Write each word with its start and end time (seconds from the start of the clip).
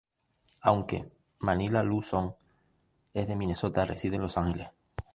Aunque 0.61 1.05
Manila 1.37 1.83
Luzon 1.83 2.33
es 3.13 3.27
de 3.27 3.35
Minesota, 3.35 3.85
reside 3.85 4.15
en 4.15 4.23
Los 4.23 4.35
Ángeles. 4.35 4.69